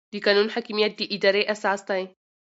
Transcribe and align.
د 0.13 0.13
قانون 0.25 0.47
حاکمیت 0.55 0.91
د 0.97 1.01
ادارې 1.15 1.43
اساس 1.53 1.79
دی. 1.89 2.03